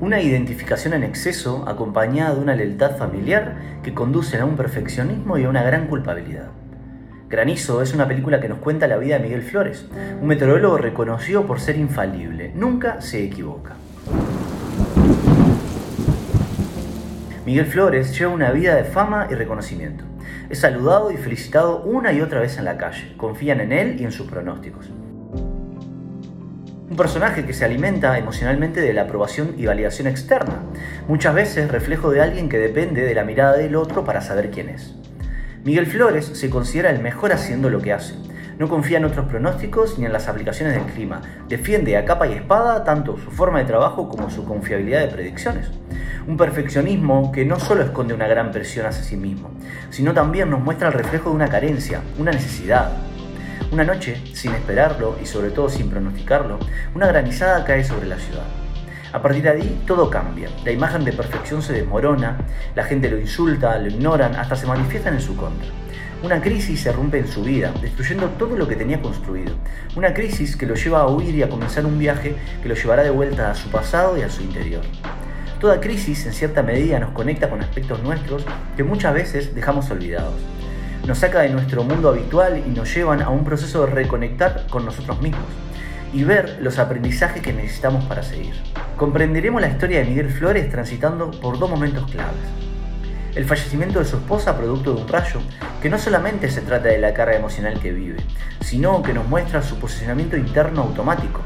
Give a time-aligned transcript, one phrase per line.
[0.00, 5.44] Una identificación en exceso acompañada de una lealtad familiar que conducen a un perfeccionismo y
[5.44, 6.48] a una gran culpabilidad.
[7.28, 9.86] Granizo es una película que nos cuenta la vida de Miguel Flores,
[10.20, 13.74] un meteorólogo reconocido por ser infalible, nunca se equivoca.
[17.46, 20.04] Miguel Flores lleva una vida de fama y reconocimiento.
[20.50, 23.14] Es saludado y felicitado una y otra vez en la calle.
[23.16, 24.90] Confían en él y en sus pronósticos.
[26.88, 30.62] Un personaje que se alimenta emocionalmente de la aprobación y validación externa,
[31.08, 34.68] muchas veces reflejo de alguien que depende de la mirada del otro para saber quién
[34.68, 34.94] es.
[35.64, 38.14] Miguel Flores se considera el mejor haciendo lo que hace.
[38.60, 41.22] No confía en otros pronósticos ni en las aplicaciones del clima.
[41.48, 45.68] Defiende a capa y espada tanto su forma de trabajo como su confiabilidad de predicciones.
[46.28, 49.50] Un perfeccionismo que no solo esconde una gran presión hacia sí mismo,
[49.90, 52.92] sino también nos muestra el reflejo de una carencia, una necesidad.
[53.70, 56.58] Una noche, sin esperarlo y sobre todo sin pronosticarlo,
[56.94, 58.44] una granizada cae sobre la ciudad.
[59.12, 62.38] A partir de ahí todo cambia, la imagen de perfección se desmorona,
[62.74, 65.68] la gente lo insulta, lo ignoran, hasta se manifiestan en su contra.
[66.22, 69.54] Una crisis se rompe en su vida, destruyendo todo lo que tenía construido.
[69.96, 73.02] Una crisis que lo lleva a huir y a comenzar un viaje que lo llevará
[73.02, 74.82] de vuelta a su pasado y a su interior.
[75.60, 78.44] Toda crisis en cierta medida nos conecta con aspectos nuestros
[78.76, 80.34] que muchas veces dejamos olvidados.
[81.06, 84.84] Nos saca de nuestro mundo habitual y nos llevan a un proceso de reconectar con
[84.84, 85.44] nosotros mismos
[86.12, 88.54] y ver los aprendizajes que necesitamos para seguir.
[88.96, 92.34] Comprenderemos la historia de Miguel Flores transitando por dos momentos claves.
[93.36, 95.40] El fallecimiento de su esposa producto de un rayo,
[95.80, 98.16] que no solamente se trata de la carga emocional que vive,
[98.60, 101.40] sino que nos muestra su posicionamiento interno automático,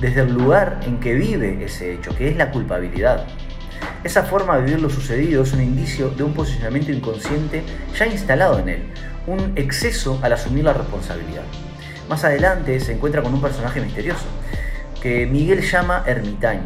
[0.00, 3.28] desde el lugar en que vive ese hecho, que es la culpabilidad.
[4.04, 7.62] Esa forma de vivir lo sucedido es un indicio de un posicionamiento inconsciente
[7.98, 8.82] ya instalado en él,
[9.26, 11.42] un exceso al asumir la responsabilidad.
[12.08, 14.24] Más adelante se encuentra con un personaje misterioso,
[15.02, 16.64] que Miguel llama ermitaño.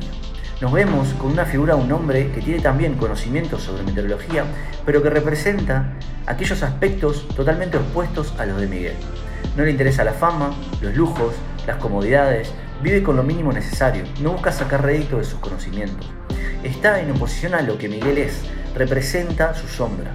[0.60, 4.44] Nos vemos con una figura de un hombre que tiene también conocimientos sobre meteorología,
[4.86, 5.94] pero que representa
[6.26, 8.94] aquellos aspectos totalmente opuestos a los de Miguel.
[9.56, 11.34] No le interesa la fama, los lujos,
[11.66, 16.08] las comodidades, vive con lo mínimo necesario, no busca sacar rédito de sus conocimientos.
[16.62, 18.40] Está en oposición a lo que Miguel es,
[18.76, 20.12] representa su sombra.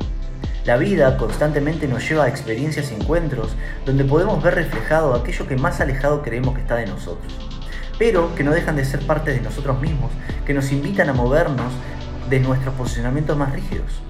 [0.63, 3.53] La vida constantemente nos lleva a experiencias y encuentros
[3.85, 7.33] donde podemos ver reflejado aquello que más alejado creemos que está de nosotros,
[7.99, 10.09] pero que no dejan de ser parte de nosotros mismos,
[10.45, 11.73] que nos invitan a movernos
[12.29, 14.01] de nuestros posicionamientos más rígidos.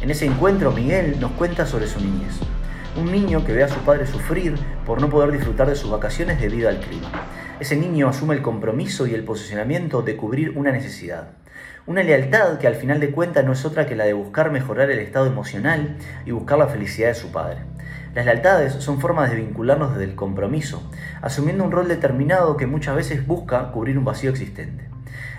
[0.00, 2.38] En ese encuentro Miguel nos cuenta sobre su niñez,
[2.96, 4.54] un niño que ve a su padre sufrir
[4.86, 7.10] por no poder disfrutar de sus vacaciones debido al clima.
[7.58, 11.30] Ese niño asume el compromiso y el posicionamiento de cubrir una necesidad.
[11.86, 14.90] Una lealtad que al final de cuentas no es otra que la de buscar mejorar
[14.90, 17.58] el estado emocional y buscar la felicidad de su padre.
[18.14, 20.90] Las lealtades son formas de vincularnos desde el compromiso,
[21.20, 24.88] asumiendo un rol determinado que muchas veces busca cubrir un vacío existente.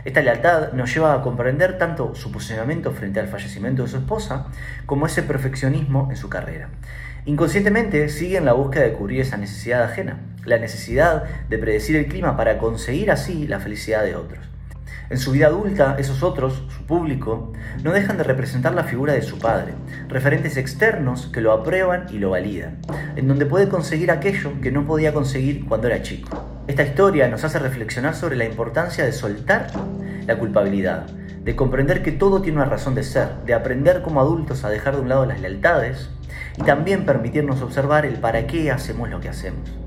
[0.04, 4.46] Esta lealtad nos lleva a comprender tanto su posicionamiento frente al fallecimiento de su esposa
[4.86, 6.70] como ese perfeccionismo en su carrera.
[7.26, 12.06] Inconscientemente sigue en la búsqueda de cubrir esa necesidad ajena, la necesidad de predecir el
[12.06, 14.55] clima para conseguir así la felicidad de otros.
[15.10, 17.54] En su vida adulta, esos otros, su público,
[17.84, 19.74] no dejan de representar la figura de su padre,
[20.08, 22.80] referentes externos que lo aprueban y lo validan,
[23.16, 26.64] en donde puede conseguir aquello que no podía conseguir cuando era chico.
[26.68, 29.68] Esta historia nos hace reflexionar sobre la importancia de soltar
[30.26, 31.06] la culpabilidad,
[31.44, 34.96] de comprender que todo tiene una razón de ser, de aprender como adultos a dejar
[34.96, 36.10] de un lado las lealtades
[36.58, 39.85] y también permitirnos observar el para qué hacemos lo que hacemos.